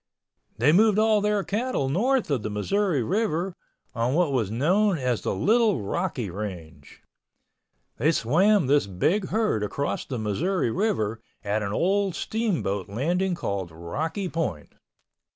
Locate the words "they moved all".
0.57-1.21